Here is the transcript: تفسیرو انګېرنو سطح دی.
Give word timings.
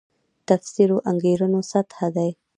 تفسیرو 0.47 0.97
انګېرنو 1.09 1.61
سطح 1.71 1.97
دی. 2.15 2.29